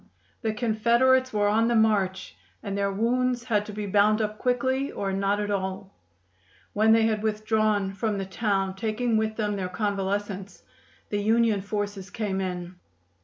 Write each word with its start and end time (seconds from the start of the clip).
The 0.41 0.51
Confederates 0.51 1.31
were 1.31 1.47
on 1.47 1.67
the 1.67 1.75
march, 1.75 2.35
and 2.63 2.75
their 2.75 2.91
wounds 2.91 3.43
had 3.43 3.67
to 3.67 3.71
be 3.71 3.85
bound 3.85 4.19
up 4.19 4.39
quickly 4.39 4.91
or 4.91 5.13
not 5.13 5.39
at 5.39 5.51
all. 5.51 5.93
When 6.73 6.91
they 6.91 7.03
had 7.05 7.21
withdrawn 7.21 7.93
from 7.93 8.17
the 8.17 8.25
town, 8.25 8.75
taking 8.75 9.15
with 9.15 9.35
them 9.35 9.55
their 9.57 9.69
convalescents, 9.69 10.63
the 11.09 11.21
Union 11.21 11.61
forces 11.61 12.09
came 12.09 12.41
in. 12.41 12.77